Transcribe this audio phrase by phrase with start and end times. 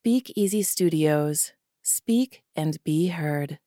[0.00, 1.52] Speak Easy Studios.
[1.82, 3.58] Speak and be heard.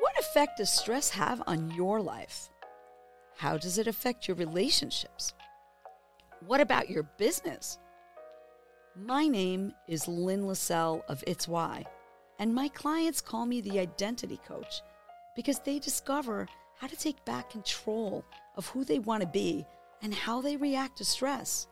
[0.00, 2.48] What effect does stress have on your life?
[3.36, 5.34] How does it affect your relationships?
[6.46, 7.78] What about your business?
[8.98, 11.84] My name is Lynn Lassell of Itz Why,
[12.38, 14.80] and my clients call me the identity coach
[15.36, 18.24] because they discover how to take back control
[18.56, 19.66] of who they want to be
[20.06, 21.66] and how they react to stress.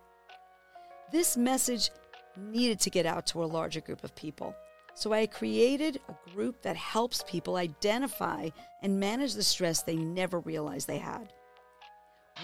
[1.13, 1.91] This message
[2.37, 4.57] needed to get out to a larger group of people.
[4.97, 8.49] So I created a group that helps people identify
[8.83, 11.33] and manage the stress they never realized they had.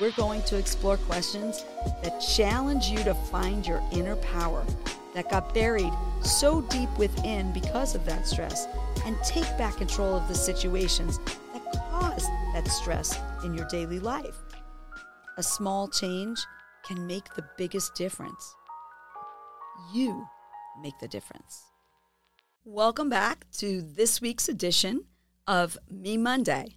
[0.01, 1.65] We're going to explore questions
[2.05, 4.65] that challenge you to find your inner power
[5.13, 8.69] that got buried so deep within because of that stress
[9.05, 11.19] and take back control of the situations
[11.53, 14.37] that cause that stress in your daily life.
[15.41, 16.39] A small change
[16.85, 18.55] can make the biggest difference.
[19.91, 20.29] You
[20.83, 21.63] make the difference.
[22.67, 25.07] Welcome back to this week's edition
[25.47, 26.77] of Me Monday.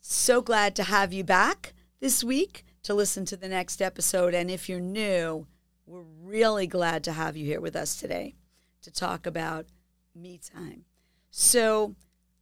[0.00, 4.32] So glad to have you back this week to listen to the next episode.
[4.32, 5.46] And if you're new,
[5.84, 8.34] we're really glad to have you here with us today
[8.80, 9.66] to talk about
[10.14, 10.86] me time.
[11.30, 11.96] So,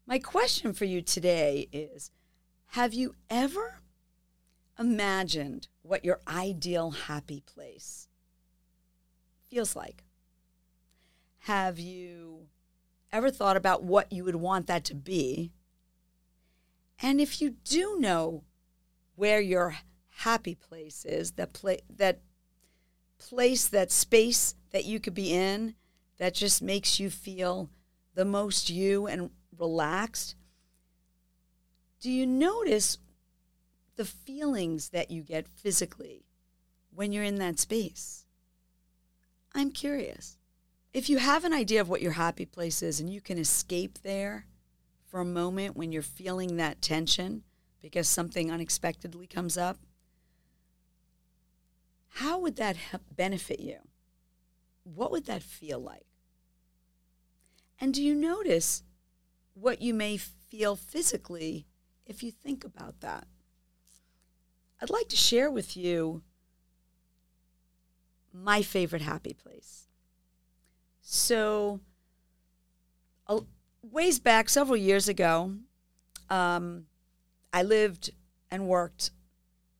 [0.06, 2.12] my question for you today is
[2.66, 3.80] Have you ever
[4.78, 8.08] imagined what your ideal happy place
[9.48, 10.04] feels like?
[11.40, 12.46] Have you
[13.12, 15.52] ever thought about what you would want that to be?
[17.00, 18.44] And if you do know
[19.14, 19.76] where your
[20.18, 22.20] happy place is, that play that
[23.18, 25.74] place, that space that you could be in
[26.18, 27.70] that just makes you feel
[28.14, 30.34] the most you and relaxed,
[32.00, 32.98] do you notice
[33.96, 36.24] the feelings that you get physically
[36.94, 38.24] when you're in that space?
[39.54, 40.36] I'm curious.
[40.92, 43.98] If you have an idea of what your happy place is and you can escape
[44.02, 44.46] there
[45.06, 47.42] for a moment when you're feeling that tension
[47.82, 49.78] because something unexpectedly comes up,
[52.08, 52.76] how would that
[53.14, 53.78] benefit you?
[54.84, 56.06] What would that feel like?
[57.80, 58.82] And do you notice
[59.54, 61.66] what you may feel physically
[62.06, 63.26] if you think about that?
[64.80, 66.22] I'd like to share with you
[68.32, 69.86] my favorite happy place.
[71.00, 71.80] So,
[73.26, 73.40] a
[73.82, 75.54] ways back, several years ago,
[76.28, 76.86] um,
[77.52, 78.10] I lived
[78.50, 79.10] and worked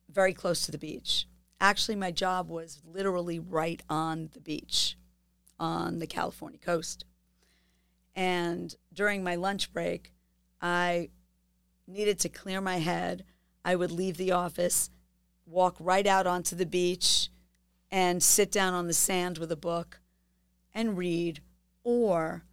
[0.09, 1.27] very close to the beach.
[1.59, 4.97] Actually, my job was literally right on the beach
[5.59, 7.05] on the California coast.
[8.15, 10.13] And during my lunch break,
[10.61, 11.09] I
[11.87, 13.25] needed to clear my head.
[13.65, 14.91] I would leave the office,
[15.47, 17.29] walk right out onto the beach,
[17.91, 19.99] and sit down on the sand with a book
[20.71, 21.41] and read.
[21.83, 22.43] Or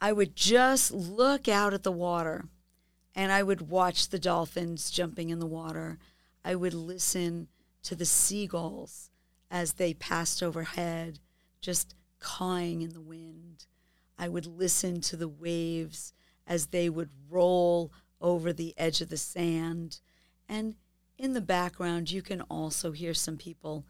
[0.00, 2.48] I would just look out at the water
[3.14, 5.98] and I would watch the dolphins jumping in the water.
[6.44, 7.48] I would listen
[7.84, 9.10] to the seagulls
[9.50, 11.20] as they passed overhead,
[11.60, 13.66] just cawing in the wind.
[14.18, 16.12] I would listen to the waves
[16.46, 20.00] as they would roll over the edge of the sand.
[20.48, 20.76] And
[21.18, 23.84] in the background, you can also hear some people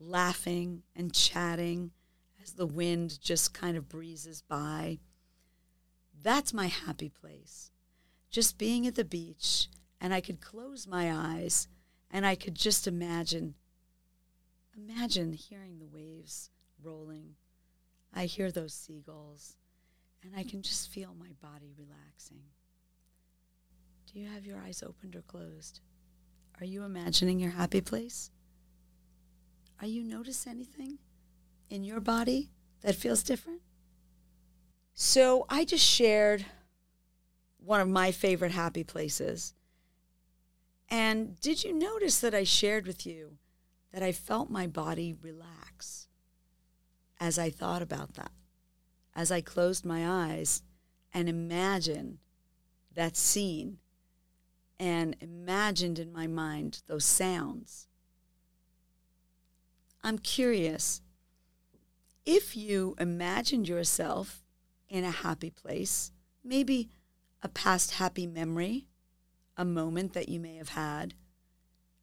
[0.00, 1.92] laughing and chatting
[2.42, 4.98] as the wind just kind of breezes by.
[6.22, 7.70] That's my happy place.
[8.30, 9.68] Just being at the beach,
[10.00, 11.68] and I could close my eyes
[12.10, 13.54] and I could just imagine
[14.76, 16.50] imagine hearing the waves
[16.82, 17.34] rolling.
[18.14, 19.56] I hear those seagulls,
[20.22, 22.42] and I can just feel my body relaxing.
[24.12, 25.80] Do you have your eyes opened or closed?
[26.60, 28.30] Are you imagining your happy place?
[29.80, 30.98] Are you notice anything
[31.68, 32.50] in your body
[32.82, 33.62] that feels different?
[34.94, 36.46] So I just shared
[37.58, 39.54] one of my favorite happy places.
[40.88, 43.38] And did you notice that I shared with you
[43.92, 46.08] that I felt my body relax
[47.18, 48.32] as I thought about that?
[49.14, 50.62] As I closed my eyes
[51.12, 52.18] and imagined
[52.94, 53.78] that scene
[54.82, 57.86] and imagined in my mind those sounds.
[60.02, 61.00] I'm curious
[62.26, 64.42] if you imagined yourself
[64.88, 66.10] in a happy place,
[66.42, 66.88] maybe
[67.44, 68.88] a past happy memory,
[69.56, 71.14] a moment that you may have had,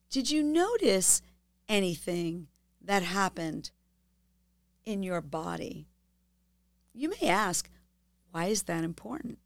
[0.08, 1.20] did you notice
[1.68, 2.46] anything
[2.80, 3.72] that happened
[4.86, 5.86] in your body?
[6.94, 7.68] You may ask,
[8.30, 9.38] why is that important?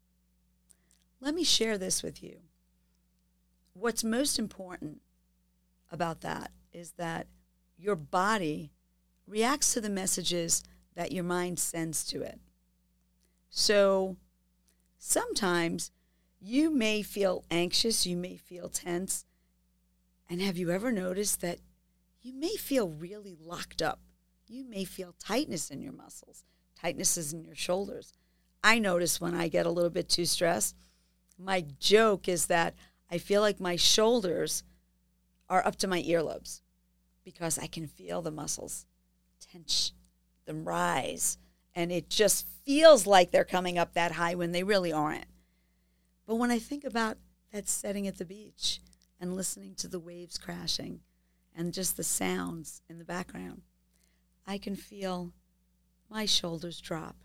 [1.19, 2.37] Let me share this with you.
[3.77, 5.01] What's most important
[5.91, 7.27] about that is that
[7.77, 8.71] your body
[9.27, 10.63] reacts to the messages
[10.95, 12.39] that your mind sends to it.
[13.49, 14.15] So
[14.97, 15.91] sometimes
[16.39, 19.25] you may feel anxious, you may feel tense.
[20.29, 21.59] And have you ever noticed that
[22.21, 23.99] you may feel really locked up?
[24.47, 26.45] You may feel tightness in your muscles,
[26.81, 28.13] tightnesses in your shoulders.
[28.63, 30.77] I notice when I get a little bit too stressed,
[31.37, 32.75] my joke is that
[33.09, 34.63] I feel like my shoulders
[35.49, 36.61] are up to my earlobes
[37.23, 38.85] because I can feel the muscles
[39.39, 39.93] tense,
[40.45, 41.37] them rise.
[41.75, 45.25] And it just feels like they're coming up that high when they really aren't.
[46.25, 47.17] But when I think about
[47.51, 48.79] that setting at the beach
[49.19, 51.01] and listening to the waves crashing
[51.55, 53.61] and just the sounds in the background,
[54.47, 55.33] I can feel
[56.09, 57.15] my shoulders drop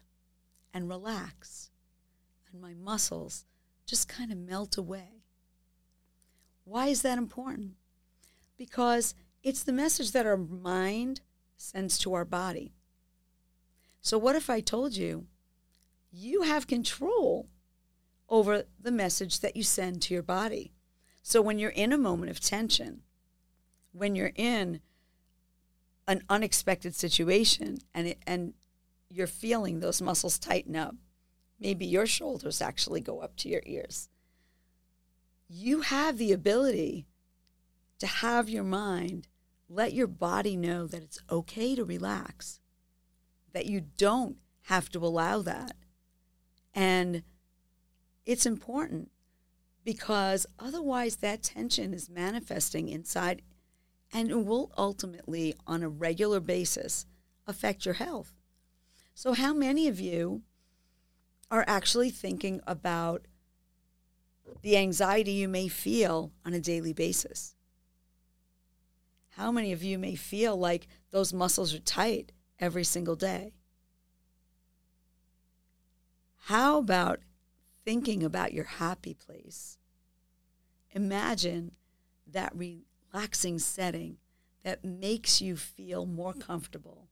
[0.73, 1.71] and relax
[2.51, 3.45] and my muscles
[3.87, 5.20] just kind of melt away.
[6.65, 7.73] Why is that important?
[8.57, 11.21] Because it's the message that our mind
[11.57, 12.73] sends to our body.
[14.01, 15.27] So, what if I told you
[16.11, 17.49] you have control
[18.29, 20.73] over the message that you send to your body?
[21.23, 23.03] So, when you're in a moment of tension,
[23.93, 24.81] when you're in
[26.07, 28.55] an unexpected situation and, it, and
[29.09, 30.95] you're feeling those muscles tighten up,
[31.59, 34.09] maybe your shoulders actually go up to your ears.
[35.53, 37.09] You have the ability
[37.99, 39.27] to have your mind
[39.69, 42.61] let your body know that it's okay to relax,
[43.53, 45.77] that you don't have to allow that.
[46.73, 47.25] And
[48.25, 49.11] it's important
[49.85, 53.43] because otherwise that tension is manifesting inside
[54.13, 57.07] and it will ultimately, on a regular basis,
[57.47, 58.35] affect your health.
[59.15, 60.43] So, how many of you
[61.51, 63.27] are actually thinking about
[64.63, 67.55] the anxiety you may feel on a daily basis?
[69.31, 73.55] How many of you may feel like those muscles are tight every single day?
[76.45, 77.21] How about
[77.85, 79.79] thinking about your happy place?
[80.93, 81.73] Imagine
[82.27, 84.17] that relaxing setting
[84.63, 87.09] that makes you feel more comfortable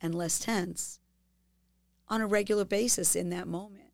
[0.00, 1.00] and less tense
[2.08, 3.92] on a regular basis in that moment.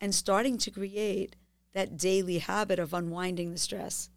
[0.00, 1.36] And starting to create
[1.72, 4.10] that daily habit of unwinding the stress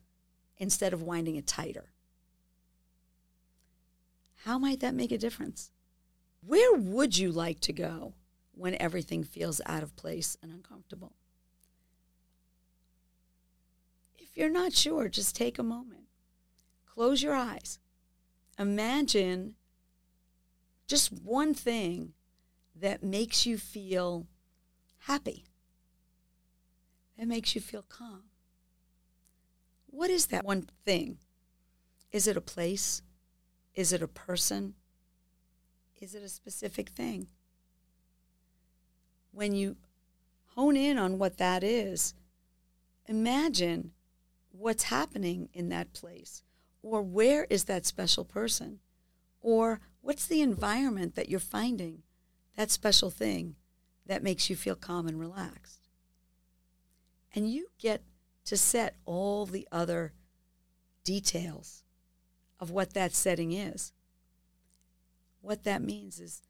[0.58, 1.92] instead of winding it tighter.
[4.44, 5.72] How might that make a difference?
[6.46, 8.14] Where would you like to go
[8.54, 11.14] when everything feels out of place and uncomfortable?
[14.18, 16.04] If you're not sure, just take a moment.
[16.86, 17.80] Close your eyes.
[18.60, 19.56] Imagine
[20.88, 22.14] just one thing
[22.80, 24.28] that makes you feel
[25.00, 25.46] happy,
[27.18, 28.24] that makes you feel calm.
[29.88, 31.18] What is that one thing?
[32.12, 33.02] Is it a place?
[33.74, 34.76] Is it a person?
[36.02, 37.28] Is it a specific thing?
[39.32, 39.78] When you
[40.56, 42.14] hone in on what that is,
[43.08, 43.92] imagine
[44.52, 46.44] what's happening in that place,
[46.82, 48.80] or where is that special person,
[49.42, 52.04] or what's the environment that you're finding
[52.56, 53.56] that special thing
[54.06, 55.85] that makes you feel calm and relaxed.
[57.36, 58.02] And you get
[58.46, 60.14] to set all the other
[61.04, 61.84] details
[62.60, 63.92] of what that setting is.
[65.42, 66.42] What that means is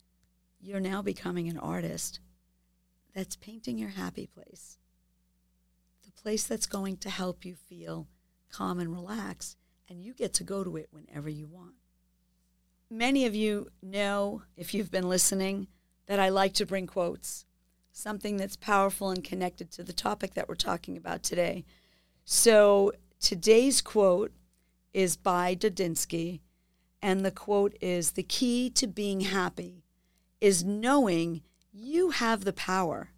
[0.62, 2.20] you're now becoming an artist
[3.14, 4.78] that's painting your happy place,
[6.06, 8.08] the place that's going to help you feel
[8.52, 9.58] calm and relaxed,
[9.90, 11.74] and you get to go to it whenever you want.
[12.90, 15.68] Many of you know, if you've been listening,
[16.06, 17.46] that I like to bring quotes,
[17.96, 21.64] something that's powerful and connected to the topic that we're talking about today.
[22.26, 24.32] So today's quote
[24.94, 26.42] is by Dodinsky,
[27.02, 29.86] and the quote is The key to being happy
[30.42, 33.12] is knowing you have the power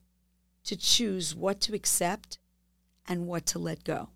[0.65, 2.37] to choose what to accept
[3.07, 4.09] and what to let go.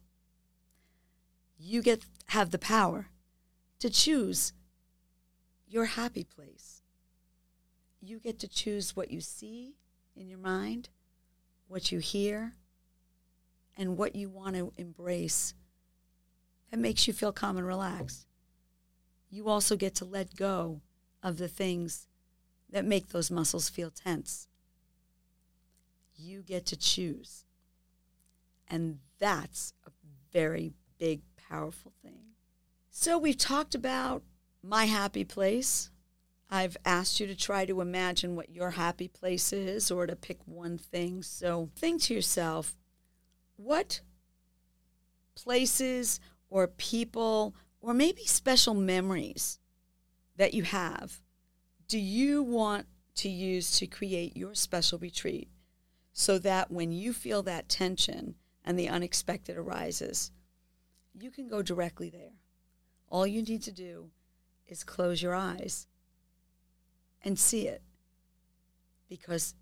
[1.58, 3.08] You get have the power
[3.80, 4.54] to choose
[5.68, 6.82] your happy place
[8.02, 9.76] you get to choose what you see
[10.16, 10.90] in your mind,
[11.68, 12.54] what you hear,
[13.78, 15.54] and what you want to embrace
[16.70, 18.26] that makes you feel calm and relaxed.
[19.30, 20.82] You also get to let go
[21.22, 22.08] of the things
[22.70, 24.48] that make those muscles feel tense.
[26.16, 27.46] You get to choose.
[28.68, 29.92] And that's a
[30.32, 32.32] very big, powerful thing.
[32.90, 34.24] So we've talked about
[34.64, 35.91] my happy place.
[36.54, 40.40] I've asked you to try to imagine what your happy place is or to pick
[40.46, 41.24] one thing.
[41.24, 42.76] So think to yourself,
[43.56, 44.02] what
[45.34, 49.60] places or people or maybe special memories
[50.36, 51.22] that you have
[51.88, 55.48] do you want to use to create your special retreat
[56.12, 60.32] so that when you feel that tension and the unexpected arises,
[61.18, 62.34] you can go directly there.
[63.10, 64.10] All you need to do
[64.68, 65.88] is close your eyes
[67.24, 67.82] and see it
[69.10, 69.56] because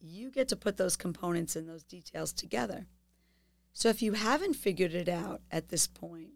[0.00, 2.86] you get to put those components and those details together.
[3.72, 6.32] So if you haven't figured it out at this point,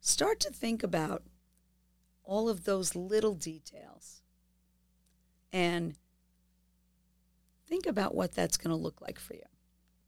[0.00, 1.22] start to think about
[2.24, 4.22] all of those little details
[5.52, 5.94] and
[7.66, 9.42] think about what that's going to look like for you.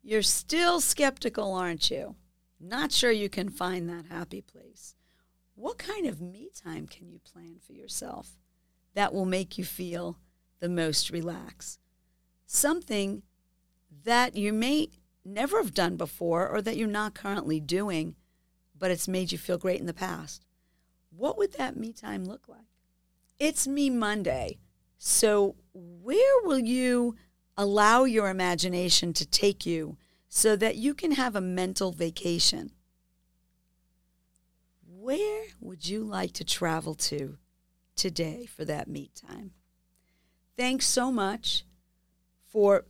[0.02, 2.16] You're still skeptical, aren't you?
[2.60, 4.94] Not sure you can find that happy place.
[5.54, 8.36] What kind of me time can you plan for yourself
[8.94, 10.18] that will make you feel
[10.60, 11.80] the most relaxed?
[12.46, 13.22] Something
[14.04, 14.88] that you may
[15.24, 18.14] never have done before or that you're not currently doing,
[18.78, 20.44] but it's made you feel great in the past.
[21.10, 22.66] What would that me time look like?
[23.38, 24.58] It's Me Monday.
[24.98, 27.16] So, where will you
[27.56, 29.96] allow your imagination to take you
[30.28, 32.72] so that you can have a mental vacation?
[34.86, 37.38] Where would you like to travel to
[37.96, 39.52] today for that me time?
[40.56, 41.64] Thanks so much
[42.46, 42.84] for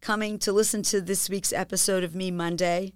[0.00, 2.92] coming to listen to this week's episode of Me Monday.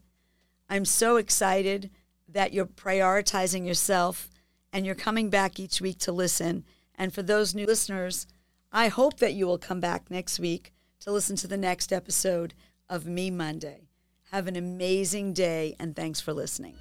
[0.68, 1.90] I'm so excited
[2.28, 4.30] that you're prioritizing yourself
[4.72, 6.64] and you're coming back each week to listen.
[6.94, 8.26] And for those new listeners,
[8.72, 12.54] I hope that you will come back next week to listen to the next episode
[12.88, 13.88] of Me Monday.
[14.30, 16.76] Have an amazing day and thanks for listening.